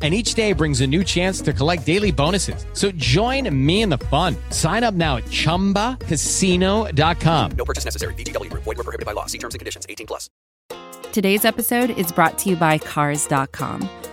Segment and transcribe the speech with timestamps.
[0.00, 2.64] and each day brings a new chance to collect daily bonuses.
[2.72, 4.34] So join me in the fun.
[4.48, 7.50] Sign up now at ChumbaCasino.com.
[7.52, 8.14] No purchase necessary.
[8.14, 8.48] VGW.
[8.54, 9.26] Void were prohibited by law.
[9.26, 9.84] See terms and conditions.
[9.86, 10.30] 18 plus.
[11.12, 13.88] Today's episode is brought to you by Cars.com.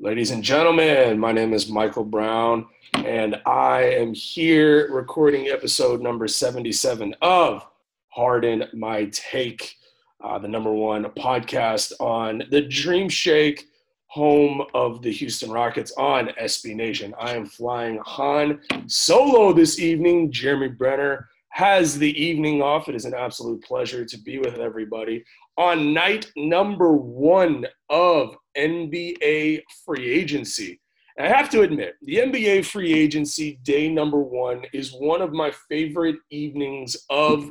[0.00, 6.28] Ladies and gentlemen, my name is Michael Brown, and I am here recording episode number
[6.28, 7.66] 77 of
[8.10, 9.74] Harden My Take,
[10.22, 13.66] uh, the number one podcast on the Dream Shake,
[14.06, 17.12] home of the Houston Rockets on SB Nation.
[17.18, 20.30] I am flying Han solo this evening.
[20.30, 22.88] Jeremy Brenner has the evening off.
[22.88, 25.24] It is an absolute pleasure to be with everybody
[25.58, 30.80] on night number one of NBA free agency.
[31.18, 35.32] And I have to admit, the NBA free agency day number one is one of
[35.32, 37.50] my favorite evenings of,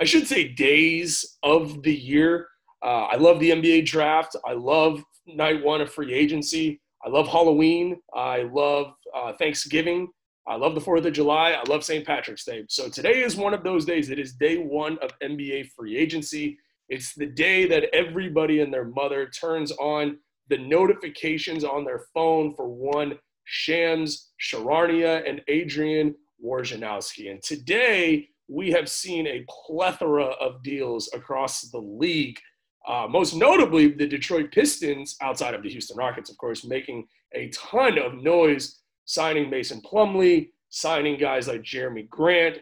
[0.00, 2.48] I should say, days of the year.
[2.82, 4.36] Uh, I love the NBA draft.
[4.46, 6.80] I love night one of free agency.
[7.04, 8.00] I love Halloween.
[8.14, 10.08] I love uh, Thanksgiving.
[10.46, 11.52] I love the 4th of July.
[11.52, 12.06] I love St.
[12.06, 12.64] Patrick's Day.
[12.68, 14.08] So today is one of those days.
[14.08, 16.58] It is day one of NBA free agency.
[16.88, 20.18] It's the day that everybody and their mother turns on
[20.48, 26.14] the notifications on their phone for one Shams Charania and Adrian
[26.44, 27.30] Wojnarowski.
[27.30, 32.38] And today we have seen a plethora of deals across the league.
[32.86, 37.48] Uh, most notably, the Detroit Pistons, outside of the Houston Rockets, of course, making a
[37.48, 42.58] ton of noise, signing Mason Plumlee, signing guys like Jerami Grant.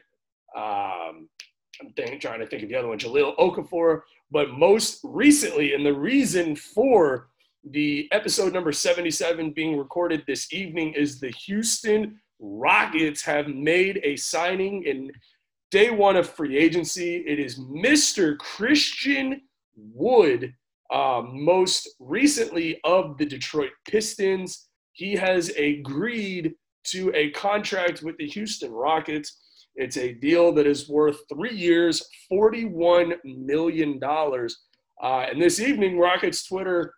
[0.57, 1.29] Um,
[1.83, 4.03] I'm think, trying to think of the other one, Jahlil Okafor.
[4.31, 7.29] But most recently, and the reason for
[7.65, 14.17] the episode number 77 being recorded this evening is the Houston Rockets have made a
[14.17, 15.13] signing in
[15.71, 17.17] day one of free agency.
[17.27, 18.37] It is Mr.
[18.39, 19.43] Christian
[19.77, 20.53] Wood,
[20.91, 24.69] uh, most recently of the Detroit Pistons.
[24.93, 26.55] He has agreed
[26.85, 29.42] to a contract with the Houston Rockets.
[29.75, 34.01] It's a deal that is worth three years, $41 million.
[34.03, 34.47] Uh,
[35.03, 36.95] and this evening, Rockets Twitter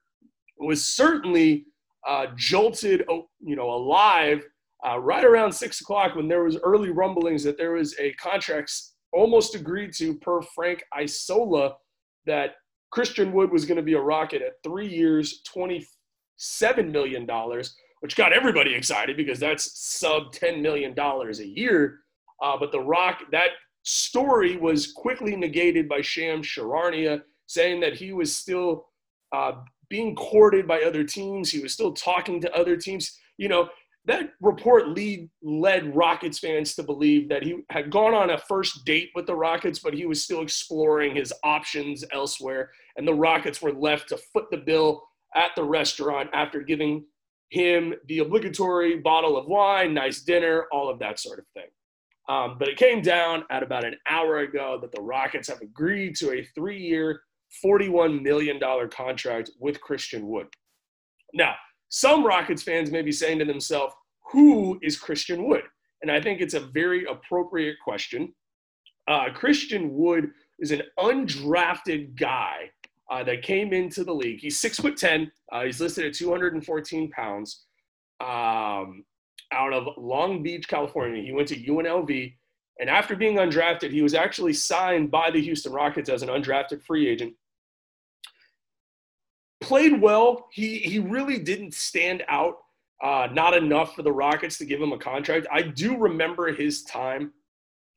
[0.59, 1.67] was certainly
[2.07, 4.45] uh, jolted, oh, you know, alive
[4.87, 8.71] uh, right around six o'clock when there was early rumblings that there was a contract
[9.13, 11.75] almost agreed to per Frank Isola
[12.27, 12.57] that
[12.91, 17.27] Christian Wood was going to be a Rocket at three years, $27 million,
[18.01, 22.01] which got everybody excited because that's sub $10 million a year.
[22.45, 23.53] Uh, but The Rock, that
[23.85, 28.89] story was quickly negated by Sham Charania, saying that he was still
[29.33, 29.53] uh,
[29.89, 31.51] being courted by other teams.
[31.51, 33.19] He was still talking to other teams.
[33.39, 33.71] You know,
[34.05, 38.85] that report lead, led Rockets fans to believe that he had gone on a first
[38.85, 42.73] date with the Rockets, but he was still exploring his options elsewhere.
[42.97, 45.03] And the Rockets were left to foot the bill
[45.35, 47.07] at the restaurant after giving
[47.49, 51.71] him the obligatory bottle of wine, nice dinner, all of that sort of thing.
[52.29, 56.17] Um, but it came down at about an hour ago that the Rockets have agreed
[56.17, 57.21] to a three year,
[57.65, 58.59] $41 million
[58.91, 60.47] contract with Christian Wood.
[61.35, 61.55] Now,
[61.91, 63.95] some Rockets fans may be saying to themselves,
[64.33, 65.63] who is Christian Wood?
[66.03, 68.35] And I think it's a very appropriate question.
[69.07, 72.71] Uh, Christian Wood is an undrafted guy
[73.11, 74.41] uh, that came into the league.
[74.41, 75.31] He's six foot ten.
[75.53, 77.65] Uh, he's listed at 214 pounds.
[78.21, 79.05] Um,
[79.53, 81.23] out of Long Beach, California.
[81.23, 82.35] He went to UNLV,
[82.81, 86.83] and after being undrafted, he was actually signed by the Houston Rockets as an undrafted
[86.83, 87.35] free agent
[89.65, 90.49] played well.
[90.53, 92.59] He he really didn't stand out.
[93.03, 95.47] Uh, not enough for the Rockets to give him a contract.
[95.53, 97.33] I do remember his time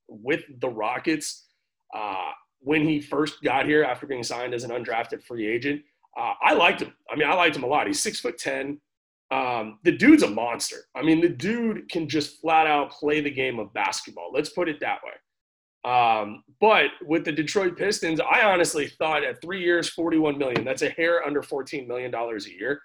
[0.10, 1.46] with the Rockets
[1.96, 5.82] uh, when he first got here after being signed as an undrafted free agent.
[6.18, 6.94] Uh, I liked him.
[7.12, 7.88] I mean, I liked him a lot.
[7.88, 8.80] He's six foot ten.
[9.30, 10.86] Um, the dude's a monster.
[10.96, 14.32] I mean, the dude can just flat out play the game of basketball.
[14.34, 15.12] Let's put it that way.
[15.92, 20.82] Um, but with the Detroit Pistons, I honestly thought at three years, 41 million, that's
[20.82, 22.82] a hair under 14 million dollars a year.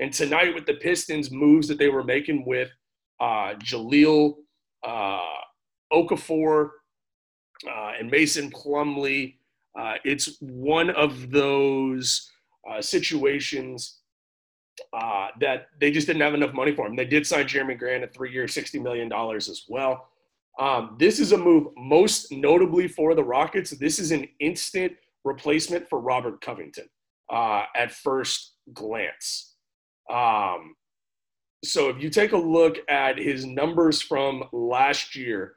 [0.00, 2.70] And tonight with the Pistons moves that they were making with
[3.20, 4.34] uh, Jahlil,
[4.84, 5.20] uh,
[5.92, 6.70] Okafor,
[7.68, 9.36] uh, and Mason Plumlee,
[9.78, 12.30] uh, it's one of those
[12.68, 14.00] uh, situations
[14.92, 16.96] uh, that they just didn't have enough money for him.
[16.96, 20.08] They did sign Jerami Grant at three years, $60 million as well.
[20.58, 23.70] Um, this is a move most notably for the Rockets.
[23.70, 24.92] This is an instant
[25.24, 26.88] replacement for Robert Covington
[27.32, 29.54] uh, at first glance.
[30.10, 30.76] Um,
[31.64, 35.56] so if you take a look at his numbers from last year,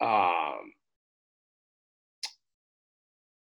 [0.00, 0.72] um,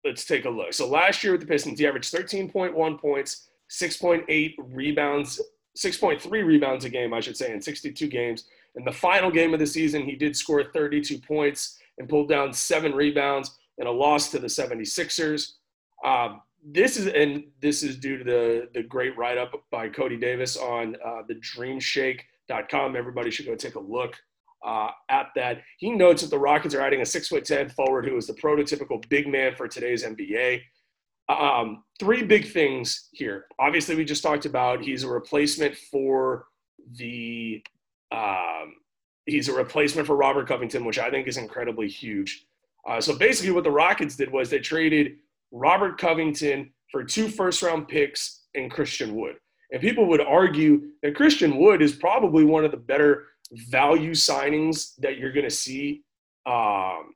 [0.05, 0.73] let's take a look.
[0.75, 5.41] So last year with the Pistons, he averaged 13.1 points, 6.8 rebounds,
[5.77, 8.45] 6.3 rebounds a game, I should say, in 62 games.
[8.77, 12.53] In the final game of the season, he did score 32 points and pulled down
[12.53, 15.53] seven rebounds in a loss to the 76ers.
[16.05, 20.17] Um, this is and this is due to the the great write up by Cody
[20.17, 22.97] Davis on uh, the DreamShake.com.
[22.97, 24.17] Everybody should go take a look
[24.65, 25.63] uh, at that.
[25.79, 28.35] He notes that the Rockets are adding a six foot ten forward who is the
[28.35, 30.63] prototypical big man for today's NBA.
[31.29, 33.47] Um, three big things here.
[33.59, 36.47] Obviously, we just talked about he's a replacement for
[36.97, 37.63] the
[38.11, 38.77] um,
[39.27, 42.47] he's a replacement for Robert Covington, which I think is incredibly huge.
[42.89, 45.17] Uh, so basically, what the Rockets did was they traded
[45.53, 49.37] Robert Covington for two first round picks and Christian Wood.
[49.71, 54.95] And people would argue that Christian Wood is probably one of the better value signings
[54.99, 56.03] that you're going to see
[56.47, 57.15] um,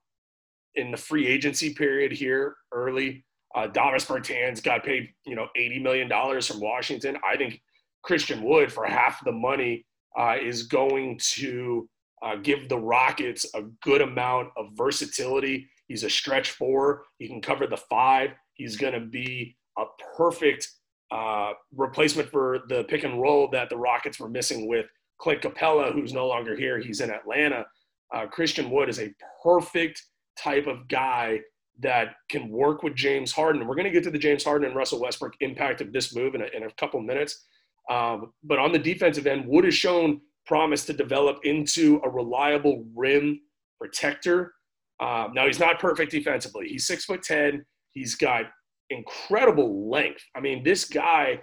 [0.75, 3.25] in the free agency period here early.
[3.54, 7.16] Uh, Davis Bertans got paid, you know, $80 million from Washington.
[7.25, 7.60] I think
[8.02, 9.84] Christian Wood for half the money
[10.19, 11.88] uh, is going to
[12.22, 15.68] uh, give the Rockets a good amount of versatility.
[15.88, 17.02] He's a stretch four.
[17.18, 18.30] He can cover the five.
[18.54, 19.85] He's going to be a
[20.16, 20.68] perfect
[21.11, 24.87] uh, replacement for the pick and roll that the Rockets were missing with
[25.18, 26.80] Clint Capela, who's no longer here.
[26.80, 27.66] He's in Atlanta.
[28.14, 30.02] Uh, Christian Wood is a perfect
[30.38, 31.40] type of guy
[31.81, 33.67] that can work with James Harden.
[33.67, 36.35] We're going to get to the James Harden and Russell Westbrook impact of this move
[36.35, 37.45] in a, in a couple minutes.
[37.91, 42.85] Um, but on the defensive end, Wood has shown promise to develop into a reliable
[42.95, 43.41] rim
[43.81, 44.55] protector.
[45.00, 46.69] Um, now he's not perfect defensively.
[46.69, 47.64] He's six foot ten.
[47.91, 48.45] He's got
[48.91, 50.23] incredible length.
[50.37, 51.43] I mean, this guy.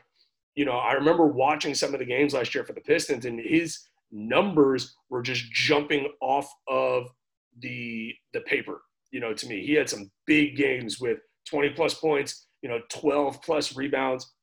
[0.56, 3.40] You know, I remember watching some of the games last year for the Pistons, and
[3.40, 3.80] his
[4.12, 7.08] numbers were just jumping off of
[7.60, 8.82] the the paper.
[9.12, 12.48] You know, to me, he had some big games with 20 plus points.
[12.62, 14.34] You know, 12 plus rebounds.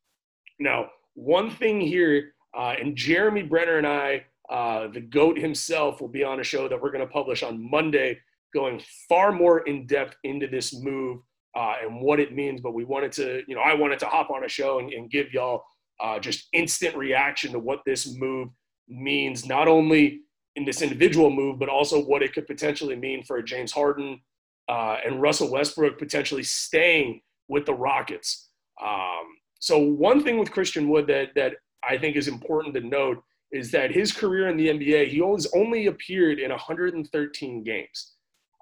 [0.59, 6.09] Now, one thing here, uh, and Jeremy Brenner and I, uh, the GOAT himself, will
[6.09, 8.19] be on a show that we're going to publish on Monday,
[8.55, 11.21] going far more in depth into this move
[11.55, 12.61] uh, and what it means.
[12.61, 15.11] But we wanted to, you know, I wanted to hop on a show and, and
[15.11, 15.63] give y'all
[16.01, 18.49] uh, just instant reaction to what this move
[18.89, 20.21] means, not only
[20.55, 24.21] in this individual move, but also what it could potentially mean for James Harden
[24.69, 28.49] uh, and Russell Westbrook potentially staying with the Rockets.
[28.83, 29.27] Um,
[29.59, 31.55] so one thing with Christian Wood that that
[31.89, 35.47] I think is important to note is that his career in the NBA, he always
[35.55, 38.13] only appeared in 113 games.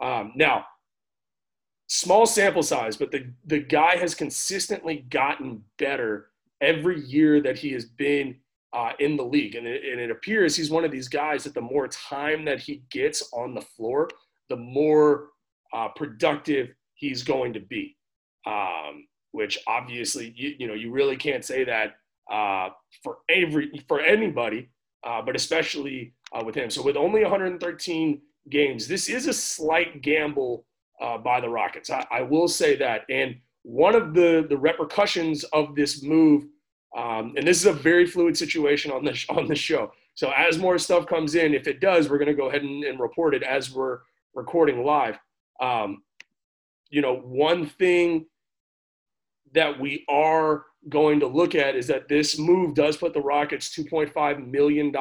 [0.02, 0.66] Um, now,
[1.86, 6.30] small sample size, but the, the guy has consistently gotten better
[6.60, 8.36] every year that he has been
[8.72, 9.54] uh, in the league.
[9.54, 12.60] And it, and it appears he's one of these guys that the more time that
[12.60, 14.08] he gets on the floor,
[14.48, 15.28] the more
[15.74, 17.96] uh, productive he's going to be.
[18.46, 21.96] Um, which obviously, you, you know, you really can't say that
[22.30, 22.68] uh,
[23.02, 24.70] for every for anybody,
[25.04, 26.70] uh, but especially uh, with him.
[26.70, 30.64] So with only 113 games, this is a slight gamble
[31.00, 31.90] uh, by the Rockets.
[31.90, 33.02] I, I, will say that.
[33.10, 36.44] And one of the the repercussions of this move,
[36.96, 39.92] um, and this is a very fluid situation on the on the show.
[40.14, 42.84] So as more stuff comes in, if it does, we're going to go ahead and,
[42.84, 43.98] and, report it as we're
[44.32, 45.18] recording live.
[45.60, 46.02] Um,
[46.90, 48.26] you know, one thing
[49.52, 53.74] that we are going to look at is that this move does put the Rockets
[53.76, 54.92] $2.5 million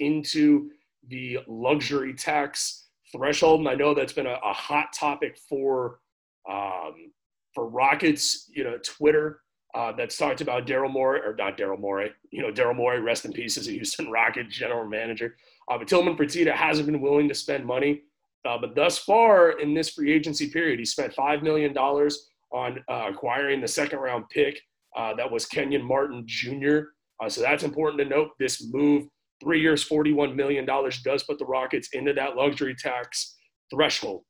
[0.00, 0.70] into
[1.08, 3.60] the luxury tax threshold.
[3.60, 6.00] And I know that's been a, a hot topic for,
[6.48, 7.12] um,
[7.54, 9.40] for Rockets, you know, Twitter.
[9.74, 13.24] Uh, that's talked about Daryl Morey, or not Daryl Morey, you know, Daryl Morey, rest
[13.24, 15.34] in peace, as a Houston Rockets general manager.
[15.68, 18.02] Uh, but Tillman Fertitta hasn't been willing to spend money.
[18.44, 23.10] Uh, but thus far in this free agency period, he spent $5 million on uh,
[23.10, 24.60] acquiring the second round pick
[24.96, 26.78] uh, that was Kenyon Martin Jr.
[27.22, 28.30] Uh, so that's important to note.
[28.38, 29.06] This move,
[29.42, 33.36] three years, $41 million, does put the Rockets into that luxury tax
[33.72, 34.22] threshold,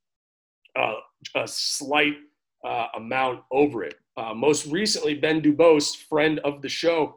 [0.78, 0.94] uh,
[1.35, 2.14] a slight
[2.64, 3.97] uh, amount over it.
[4.37, 7.16] Most recently, Ben Dubose, friend of the show,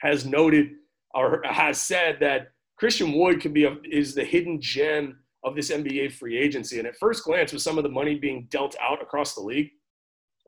[0.00, 0.72] has noted
[1.14, 5.70] or has said that Christian Wood could be a, is the hidden gem of this
[5.70, 6.78] NBA free agency.
[6.78, 9.70] And at first glance, with some of the money being dealt out across the league,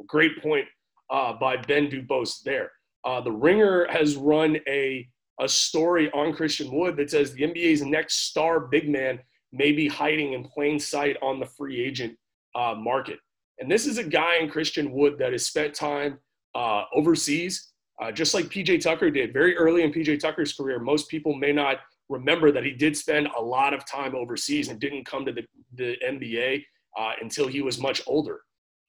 [0.07, 0.67] Great point
[1.11, 2.71] uh, by Ben Dubose there.
[3.05, 5.09] Uh, the Ringer has run a,
[5.41, 9.21] a story on Christian Wood that says the NBA's next star big man
[9.53, 12.17] may be hiding in plain sight on the free agent
[12.55, 13.19] uh, market.
[13.59, 16.19] And this is a guy in Christian Wood that has spent time
[16.55, 17.73] uh, overseas,
[18.03, 20.79] uh, just like PJ Tucker did very early in PJ Tucker's career.
[20.79, 24.81] Most people may not remember that he did spend a lot of time overseas and
[24.81, 25.45] didn't come to the,
[25.75, 26.65] the NBA
[26.97, 28.41] uh, until he was much older.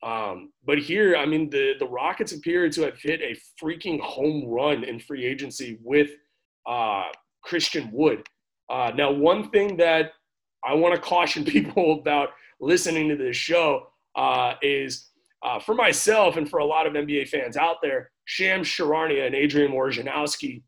[0.03, 4.45] Um, but here, I mean, the, the Rockets appear to have hit a freaking home
[4.47, 6.11] run in free agency with
[6.67, 7.05] uh,
[7.43, 8.23] Christian Wood.
[8.69, 10.11] Uh, now, one thing that
[10.63, 15.09] I want to caution people about listening to this show uh, is
[15.43, 19.35] uh, for myself and for a lot of NBA fans out there, Sham Charania and
[19.35, 20.63] Adrian Wojnarowski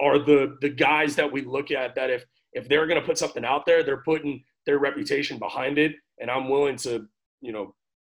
[0.00, 3.18] are the, the guys that we look at that if, if they're going to put
[3.18, 5.94] something out there, they're putting their reputation behind it.
[6.20, 7.06] And I'm willing to,
[7.40, 7.74] you know,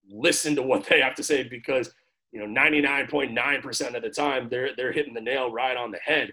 [0.09, 1.91] listen to what they have to say because
[2.31, 6.31] you know 99.9% of the time they're they're hitting the nail right on the head.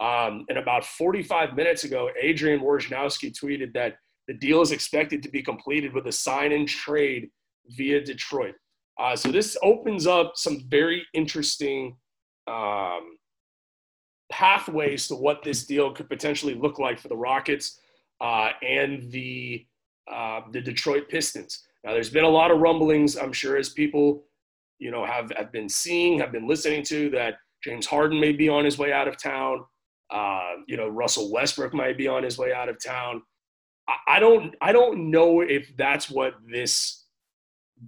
[0.00, 3.96] Um, and about 45 minutes ago, Adrian Wojnarowski tweeted that
[4.26, 7.30] the deal is expected to be completed with a sign and trade
[7.68, 8.54] via Detroit.
[8.98, 11.96] Uh, so this opens up some very interesting
[12.48, 13.16] um,
[14.34, 17.78] pathways to what this deal could potentially look like for the Rockets
[18.20, 19.64] uh, and the
[20.12, 21.64] uh, the Detroit Pistons.
[21.82, 24.24] Now, there's been a lot of rumblings, I'm sure, as people,
[24.78, 28.48] you know, have, have been seeing, have been listening to that James Harden may be
[28.48, 29.64] on his way out of town.
[30.10, 33.22] Uh, you know, Russell Westbrook might be on his way out of town.
[33.88, 37.04] I, I don't, I don't know if that's what this,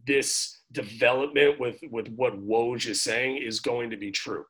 [0.06, 4.44] this development with with what Woj is saying is going to be true.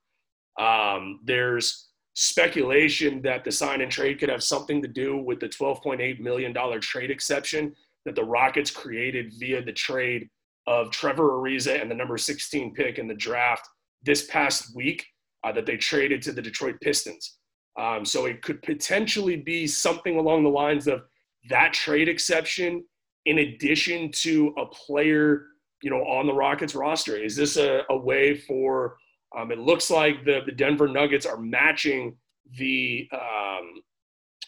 [0.58, 5.48] Um, there's speculation that the sign and trade could have something to do with the
[5.48, 7.74] 12.8 million dollar trade exception
[8.06, 10.28] that the Rockets created via the trade
[10.66, 13.68] of Trevor Ariza and the number 16 pick in the draft
[14.02, 15.04] this past week
[15.44, 17.38] uh, that they traded to the Detroit Pistons.
[17.78, 21.02] Um, so it could potentially be something along the lines of
[21.50, 22.84] that trade exception
[23.26, 25.46] in addition to a player,
[25.82, 27.16] you know, on the Rockets roster.
[27.16, 28.96] Is this a, a way for?
[29.36, 32.16] Um, it looks like the the Denver Nuggets are matching
[32.58, 33.82] the um,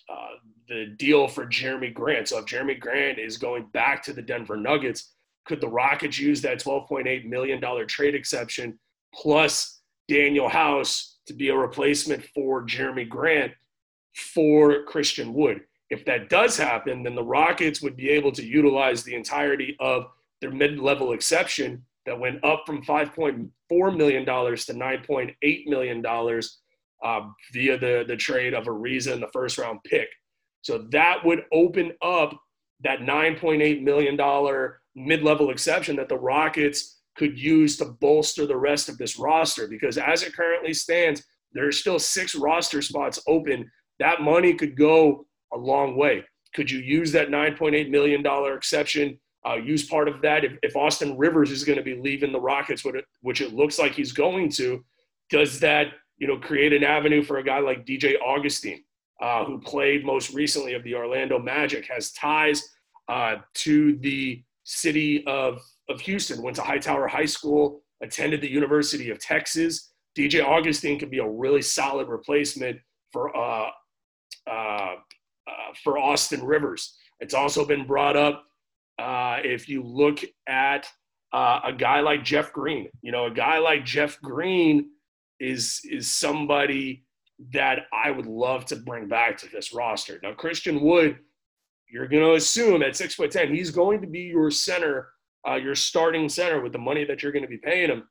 [0.09, 0.37] uh,
[0.69, 2.29] the deal for Jerami Grant.
[2.29, 5.13] So if Jerami Grant is going back to the Denver Nuggets,
[5.47, 8.79] could the Rockets use that $12.8 million trade exception
[9.15, 9.81] plus
[10.11, 13.53] Danuel House to be a replacement for Jerami Grant
[14.15, 15.63] for Christian Wood?
[15.91, 20.07] If that does happen, then the Rockets would be able to utilize the entirety of
[20.41, 26.07] their mid level exception that went up from $5.4 million to $9.8 million
[27.05, 27.21] uh,
[27.53, 30.09] via the, the trade of Ariza and the first round pick.
[30.63, 32.35] So that would open up
[32.83, 38.89] that $9.8 million mid level exception that the Rockets could use to bolster the rest
[38.89, 39.69] of this roster.
[39.69, 41.23] Because as it currently stands,
[41.53, 46.25] there are still six roster spots open that money could go a long way.
[46.55, 48.25] Could you use that $9.8 million
[48.57, 49.19] exception?
[49.49, 52.41] Uh, use part of that if, if Austin Rivers is going to be leaving the
[52.41, 52.85] Rockets,
[53.23, 54.85] which it looks like he's going to.
[55.31, 55.89] Does that
[56.19, 58.83] you know create an avenue for a guy like DJ Augustin,
[59.23, 62.63] uh, who played most recently of the Orlando Magic, has ties
[63.09, 69.11] uh, to the city of of Houston, went to Hightower High School, attended the University
[69.11, 69.93] of Texas.
[70.17, 72.79] DJ Augustin could be a really solid replacement
[73.13, 73.71] for uh,
[74.47, 74.95] uh, uh,
[75.83, 76.97] for Austin Rivers.
[77.21, 78.45] It's also been brought up
[78.99, 80.89] uh, if you look at
[81.33, 82.89] uh, a guy like Jeff Green.
[83.03, 84.91] You know, a guy like Jeff Green
[85.41, 87.05] is is somebody
[87.53, 90.19] that I would love to bring back to this roster.
[90.23, 91.19] Now, Christian Wood,
[91.89, 95.11] you're going to assume at six foot ten, he's going to be your center
[95.47, 98.09] uh, your starting center with the money that you're going to be paying him,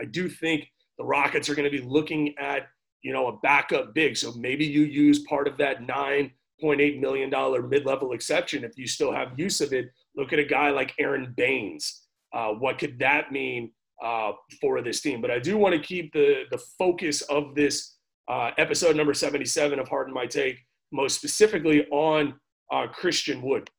[0.00, 0.66] I do think
[0.98, 2.68] the Rockets are going to be looking at
[3.02, 4.16] you know a backup big.
[4.16, 8.64] So maybe you use part of that nine point eight million dollar mid level exception
[8.64, 9.86] if you still have use of it.
[10.18, 12.02] Look at a guy like Aron Baynes.
[12.34, 13.72] Uh, what could that mean
[14.04, 15.22] uh, for this team?
[15.22, 17.96] But I do want to keep the the focus of this
[18.28, 20.58] uh, episode number seventy seven of Harden My Take
[20.92, 22.34] most specifically on
[22.70, 23.70] uh, Christian Wood.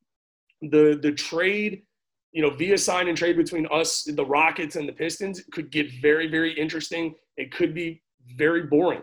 [0.62, 1.82] The the trade
[2.32, 5.90] you know, via sign and trade between us, the Rockets, and the Pistons could get
[6.00, 7.14] very, very interesting.
[7.36, 8.02] It could be
[8.36, 9.02] very boring.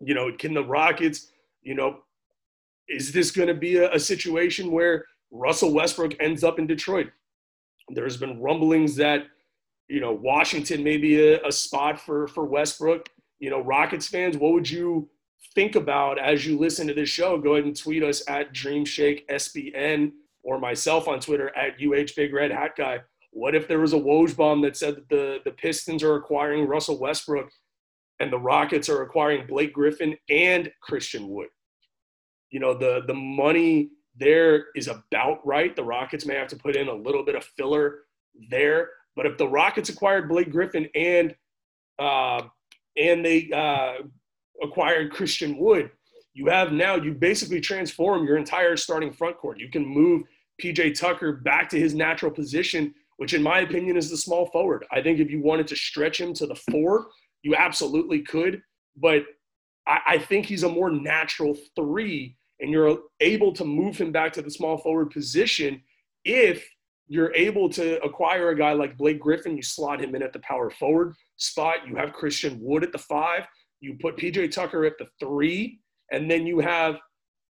[0.00, 1.98] You know, can the Rockets, you know,
[2.88, 7.10] is this going to be a, a, situation where Russell Westbrook ends up in Detroit?
[7.88, 9.26] There's been rumblings that,
[9.88, 13.08] you know, Washington may be a, a spot for, for Westbrook.
[13.38, 15.08] You know, Rockets fans, what would you
[15.54, 17.38] think about as you listen to this show?
[17.38, 22.32] Go ahead and tweet us at DreamShake SBN or myself on Twitter at UH Big
[22.32, 23.00] Red Hat Guy.
[23.32, 26.66] What if there was a Woj bomb that said that the, the Pistons are acquiring
[26.66, 27.50] Russell Westbrook
[28.18, 31.48] and the Rockets are acquiring Blake Griffin and Christian Wood?
[32.50, 35.74] You know, the, the money there is about right.
[35.74, 38.00] The Rockets may have to put in a little bit of filler
[38.50, 38.90] there.
[39.16, 41.34] But if the Rockets acquired Blake Griffin and
[41.98, 42.42] uh,
[42.96, 44.04] and they uh,
[44.62, 45.90] acquired Christian Wood,
[46.34, 49.58] you have now you basically transform your entire starting front court.
[49.58, 50.22] You can move
[50.62, 54.84] PJ Tucker back to his natural position, which in my opinion is the small forward.
[54.92, 57.08] I think if you wanted to stretch him to the four,
[57.42, 58.62] you absolutely could.
[58.96, 59.24] But
[59.86, 64.32] I, I think he's a more natural three, and you're able to move him back
[64.34, 65.82] to the small forward position
[66.24, 66.68] if
[67.08, 70.38] you're able to acquire a guy like Blake Griffin, you slot him in at the
[70.40, 71.78] power forward spot.
[71.88, 73.46] You have Christian Wood at the five.
[73.80, 76.96] You put PJ Tucker at the three and then you have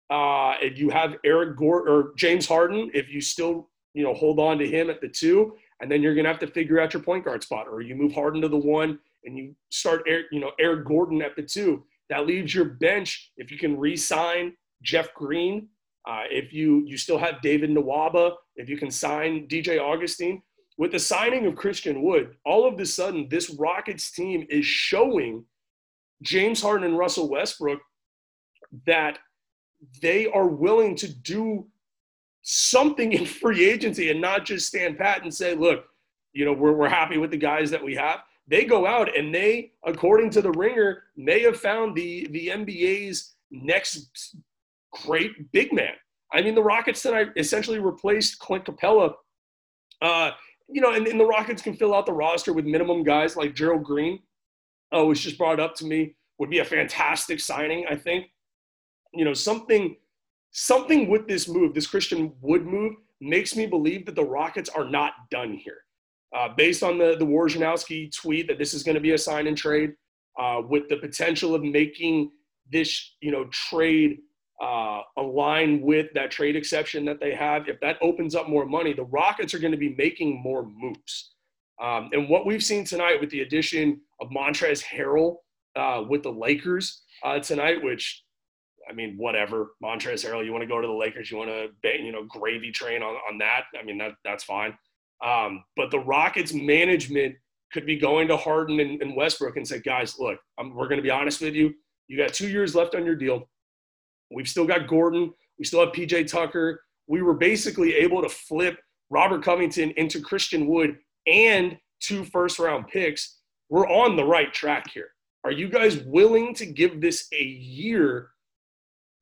[0.08, 4.58] uh, you have Eric Gore or James Harden, if you still you know hold on
[4.58, 7.24] to him at the two, and then you're gonna have to figure out your point
[7.24, 10.52] guard spot, or you move Harden to the one and you start Eric, you know
[10.60, 11.84] Eric Gordon at the two.
[12.08, 15.68] That leaves your bench if you can re-sign Jeff Green,
[16.08, 20.42] uh, if you you still have David Nwaba, if you can sign DJ Augustin,
[20.78, 25.44] With the signing of Christian Wood, all of a sudden this Rockets team is showing
[26.22, 27.80] James Harden and Russell Westbrook
[28.86, 29.18] that
[30.00, 31.66] they are willing to do
[32.42, 35.86] something in free agency and not just stand pat and say, look,
[36.32, 38.20] you know, we're, we're happy with the guys that we have.
[38.48, 43.34] They go out and they, according to the ringer, may have found the, the NBA's
[43.50, 44.36] next
[45.04, 45.92] great big man.
[46.32, 49.12] I mean, the Rockets tonight essentially replaced Clint Capela.
[50.02, 50.30] Uh,
[50.68, 53.54] you know, and, and, the Rockets can fill out the roster with minimum guys like
[53.54, 54.18] Gerald Green.
[54.92, 56.16] Oh, was just brought up to me.
[56.38, 58.26] Would be a fantastic signing, I think
[59.16, 59.96] you know, something
[60.52, 64.88] something with this move, this Christian Wood move, makes me believe that the Rockets are
[64.88, 65.78] not done here.
[66.36, 69.46] Uh, based on the the Wojnarowski tweet that this is going to be a sign
[69.46, 69.94] and trade,
[70.38, 72.30] uh, with the potential of making
[72.70, 74.18] this you know trade
[74.62, 77.68] uh, align with that trade exception that they have.
[77.68, 81.34] If that opens up more money, the Rockets are going to be making more moves.
[81.82, 85.36] Um, and what we've seen tonight with the addition of Montrezl Harrell
[85.76, 88.22] uh, with the Lakers uh, tonight, which
[88.88, 89.72] I mean, whatever.
[89.82, 91.68] Montrezl Harrell, you want to go to the Lakers, you want to,
[92.02, 93.64] you know, gravy train on, on that.
[93.78, 94.76] I mean, that that's fine.
[95.24, 97.34] Um, but the Rockets management
[97.72, 100.98] could be going to Harden and, and Westbrook and say, guys, look, I'm, we're going
[100.98, 101.74] to be honest with you.
[102.08, 103.48] You got two years left on your deal.
[104.30, 105.32] We've still got Gordon.
[105.58, 106.82] We still have PJ Tucker.
[107.06, 108.78] We were basically able to flip
[109.10, 113.38] Robert Covington into Christian Wood and two first round picks.
[113.68, 115.08] We're on the right track here.
[115.44, 118.30] Are you guys willing to give this a year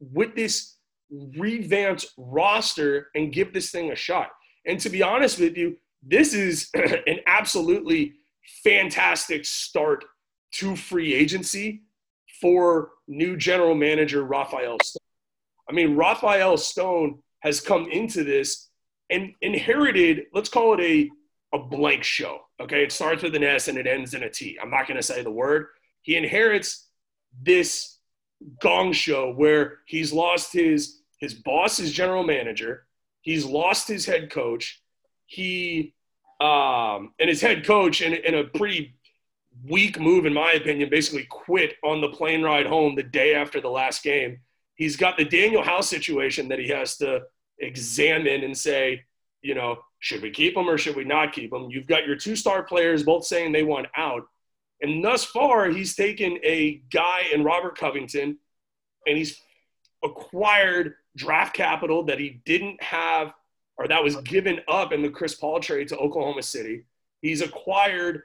[0.01, 0.77] with this
[1.11, 4.31] revamped roster and give this thing a shot.
[4.67, 8.14] And to be honest with you, this is an absolutely
[8.62, 10.05] fantastic start
[10.53, 11.83] to free agency
[12.40, 15.01] for new general manager Rafael Stone.
[15.68, 18.68] I mean, Rafael Stone has come into this
[19.11, 21.11] and inherited, let's call it a,
[21.57, 22.40] a blank show.
[22.61, 22.83] Okay.
[22.83, 24.59] It starts with an S and it ends in a T.
[24.61, 25.66] I'm not going to say the word.
[26.03, 26.88] He inherits
[27.42, 27.99] this
[28.61, 32.87] gong show where he's lost his his boss, his general manager,
[33.23, 34.83] he's lost his head coach,
[35.27, 35.94] he
[36.40, 38.97] um, and his head coach in, in a pretty
[39.62, 43.61] weak move, in my opinion, basically quit on the plane ride home the day after
[43.61, 44.40] the last game.
[44.75, 47.23] He's got the Danuel House situation that he has to
[47.59, 49.05] examine and say,
[49.43, 51.71] you know, should we keep him or should we not keep him?
[51.71, 54.27] You've got your two star players both saying they want out.
[54.83, 58.38] And thus far, he's taken a guy in Robert Covington
[59.07, 59.40] and he's
[60.03, 63.33] acquired draft capital that he didn't have
[63.77, 66.85] or that was given up in the Chris Paul trade to Oklahoma City.
[67.23, 68.23] He's acquired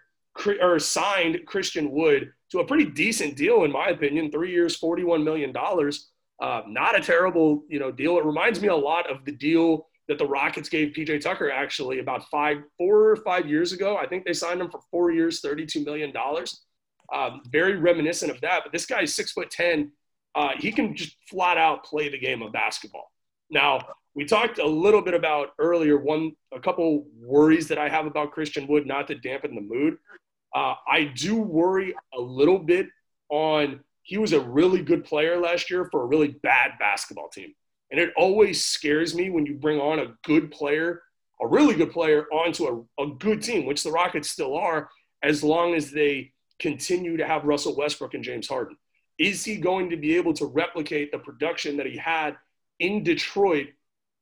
[0.62, 5.24] or signed Christian Wood to a pretty decent deal, in my opinion, three years, $41
[5.24, 5.54] million.
[6.42, 8.18] Uh, not a terrible, you know, deal.
[8.18, 12.00] It reminds me a lot of the deal that the Rockets gave PJ Tucker actually
[12.00, 13.98] about five, four or five years ago.
[13.98, 16.12] I think they signed him for four years, $32 million.
[17.14, 18.62] Um, very reminiscent of that.
[18.64, 19.92] But this guy is six foot 10.
[20.36, 23.12] Uh, he can just flat out play the game of basketball.
[23.52, 23.82] Now,
[24.16, 28.32] we talked a little bit about earlier one a couple worries that I have about
[28.32, 29.98] Christian Wood, not to dampen the mood.
[30.54, 32.88] Uh, I do worry a little bit
[33.30, 37.54] on he was a really good player last year for a really bad basketball team.
[37.92, 41.04] And it always scares me when you bring on a good player,
[41.40, 44.90] a really good player, onto a, a good team, which the Rockets still are,
[45.22, 48.76] as long as they continue to have Russell Westbrook and James Harden.
[49.20, 52.36] Is he going to be able to replicate the production that he had
[52.80, 53.68] in Detroit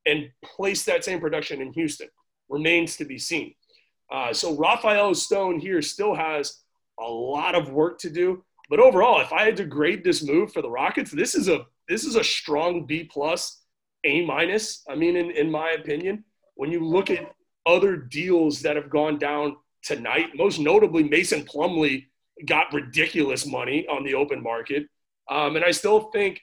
[0.08, 2.08] and place that same production in Houston
[2.50, 3.54] remains to be seen.
[4.12, 6.62] Uh, so Rafael Stone here still has
[7.00, 8.44] a lot of work to do.
[8.70, 11.66] But overall, if I had to grade this move for the Rockets, this is a
[11.88, 13.62] this is a strong B plus,
[14.04, 14.84] A minus.
[14.90, 17.34] I mean, in, in my opinion, when you look at
[17.66, 22.08] other deals that have gone down tonight, most notably Mason Plumlee
[22.46, 24.88] got ridiculous money on the open market.
[25.30, 26.42] Um, and I still think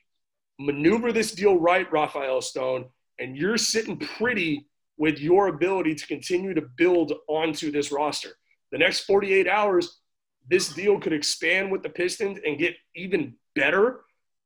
[0.59, 2.87] maneuver this deal right, Rafael Stone,
[3.19, 8.31] and you're sitting pretty with your ability to continue to build onto this roster.
[8.73, 10.01] The next 48 hours,
[10.49, 14.01] this deal could expand with the Pistons and get even better.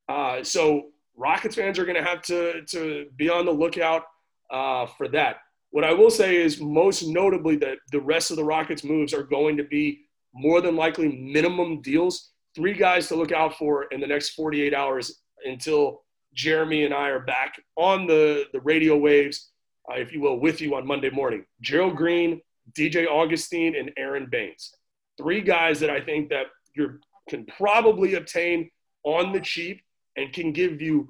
[0.07, 4.03] Uh, so Rockets fans are going to have to to be on the lookout
[4.51, 5.37] uh, for that.
[5.71, 9.23] What I will say is, most notably, that the rest of the Rockets' moves are
[9.23, 12.31] going to be more than likely minimum deals.
[12.55, 16.01] Three guys to look out for in the next 48 hours until
[16.33, 19.49] Jeremy and I are back on the, the radio waves,
[19.91, 21.45] uh, if you will, with you on Monday morning.
[21.61, 22.41] Gerald Green,
[22.77, 24.73] DJ Augustin, and Aron Baynes.
[25.17, 28.69] Three guys that I think that you can probably obtain
[29.03, 29.81] on the cheap
[30.15, 31.07] and can give you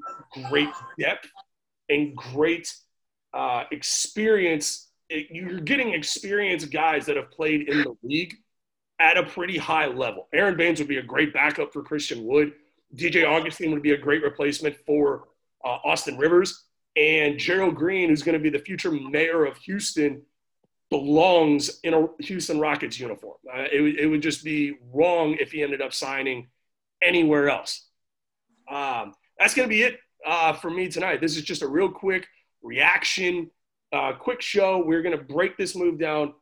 [0.49, 1.27] great depth
[1.89, 2.73] and great
[3.33, 4.89] uh, experience.
[5.09, 8.35] You're getting experienced guys that have played in the league
[8.99, 10.27] at a pretty high level.
[10.33, 12.53] Aron Baynes would be a great backup for Christian Wood.
[12.95, 15.27] DJ Augustin would be a great replacement for
[15.63, 16.65] uh, Austin Rivers.
[16.95, 20.23] And Gerald Green, who's going to be the future mayor of Houston,
[20.89, 23.37] belongs in a Houston Rockets uniform.
[23.47, 26.47] Uh, it, it, would just be wrong if he ended up signing
[27.01, 27.87] anywhere else.
[28.69, 31.21] Um, that's going to be it uh, for me tonight.
[31.21, 32.27] This is just a real quick
[32.63, 33.51] reaction,
[33.93, 34.83] uh, quick show.
[34.83, 36.33] We're going to break this move down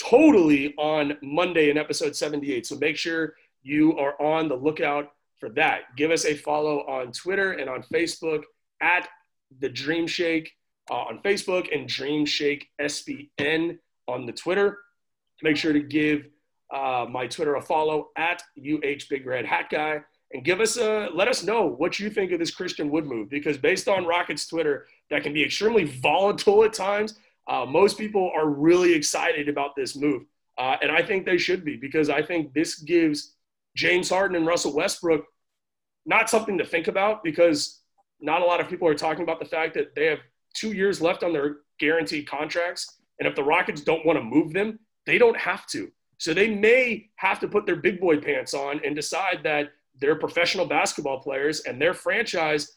[0.00, 2.66] totally on Monday in episode 78.
[2.66, 5.12] So make sure you are on the lookout
[5.44, 5.94] for that.
[5.96, 8.44] Give us a follow on Twitter and on Facebook
[8.80, 9.08] at
[9.60, 10.50] the Dream Shake
[10.90, 13.78] uh, on Facebook and Dream Shake SBN
[14.08, 14.78] on the Twitter.
[15.42, 16.26] Make sure to give
[16.72, 20.00] uh, my Twitter a follow at UH Big Red Hat Guy
[20.32, 23.28] and give us a let us know what you think of this Christian Wood move
[23.28, 27.18] because based on Rockets Twitter, that can be extremely volatile at times.
[27.46, 30.22] Uh, most people are really excited about this move,
[30.56, 33.34] uh, and I think they should be because I think this gives
[33.76, 35.26] James Harden and Russell Westbrook
[36.06, 37.80] not something to think about because
[38.20, 40.20] not a lot of people are talking about the fact that they have
[40.54, 42.98] two years left on their guaranteed contracts.
[43.18, 45.90] And if the Rockets don't want to move them, they don't have to.
[46.18, 50.16] So they may have to put their big boy pants on and decide that they're
[50.16, 52.76] professional basketball players and their franchise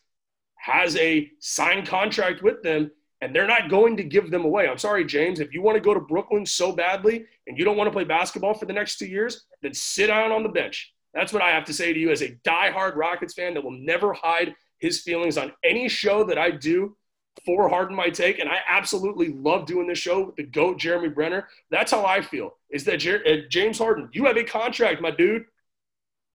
[0.56, 4.68] has a signed contract with them and they're not going to give them away.
[4.68, 5.40] I'm sorry, James.
[5.40, 8.04] If you want to go to Brooklyn so badly and you don't want to play
[8.04, 10.94] basketball for the next two years, then sit down on the bench.
[11.18, 13.72] That's what I have to say to you as a die-hard Rockets fan that will
[13.72, 16.96] never hide his feelings on any show that I do
[17.44, 18.38] for Harden My Take.
[18.38, 21.48] And I absolutely love doing this show with the GOAT, Jeremy Brenner.
[21.72, 25.10] That's how I feel, is that Jer- uh, James Harden, you have a contract, my
[25.10, 25.46] dude.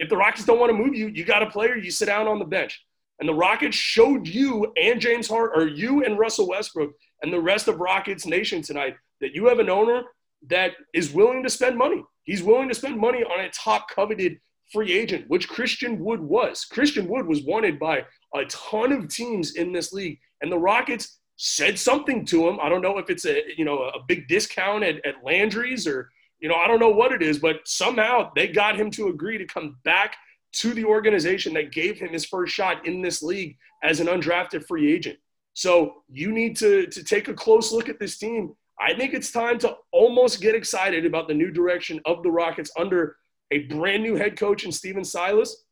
[0.00, 2.26] if the Rockets don't want to move you, you got a player, you sit down
[2.26, 2.84] on the bench.
[3.20, 6.90] And the Rockets showed you and James Hart, or you and Russell Westbrook,
[7.22, 10.02] and the rest of Rockets Nation tonight that you have an owner
[10.48, 12.02] that is willing to spend money.
[12.24, 16.64] He's willing to spend money on a top coveted free agent, which Christian Wood was.
[16.64, 21.18] Christian Wood was wanted by a ton of teams in this league, and the Rockets
[21.36, 22.58] said something to him.
[22.60, 26.10] I don't know if it's a you know a big discount at, at Landry's or
[26.40, 29.38] you know I don't know what it is, but somehow they got him to agree
[29.38, 30.16] to come back
[30.52, 34.66] to the organization that gave him his first shot in this league as an undrafted
[34.66, 35.18] free agent.
[35.54, 38.54] So you need to, to take a close look at this team.
[38.80, 42.70] I think it's time to almost get excited about the new direction of the Rockets
[42.78, 43.16] under
[43.52, 45.64] a brand new head coach in Stephen Silas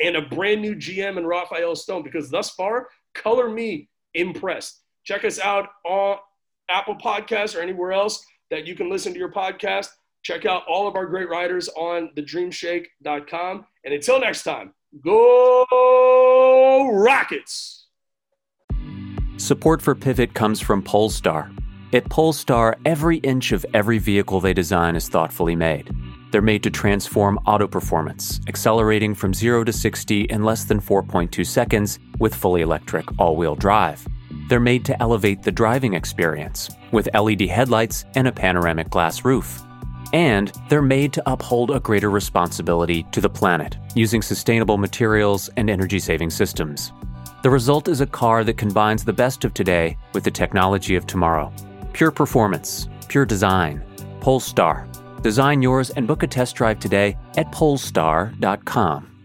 [0.00, 4.82] and a brand new GM in Rafael Stone because thus far, color me impressed.
[5.04, 6.18] Check us out on
[6.68, 9.88] Apple Podcasts or anywhere else that you can listen to your podcast.
[10.22, 13.66] Check out all of our great writers on thedreamshake.com.
[13.84, 15.64] And until next time, go
[16.92, 17.86] Rockets!
[19.36, 21.52] Support for Pivot comes from Polestar.
[21.92, 25.94] At Polestar, every inch of every vehicle they design is thoughtfully made.
[26.36, 31.46] They're made to transform auto performance, accelerating from 0 to 60 in less than 4.2
[31.46, 34.06] seconds with fully electric all wheel drive.
[34.50, 39.62] They're made to elevate the driving experience with LED headlights and a panoramic glass roof.
[40.12, 45.70] And they're made to uphold a greater responsibility to the planet using sustainable materials and
[45.70, 46.92] energy saving systems.
[47.44, 51.06] The result is a car that combines the best of today with the technology of
[51.06, 51.50] tomorrow.
[51.94, 53.82] Pure performance, pure design.
[54.20, 54.86] Polestar.
[55.26, 59.15] Design yours and book a test drive today at polestar.com.